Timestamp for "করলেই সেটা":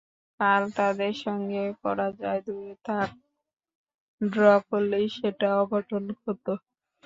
4.69-5.47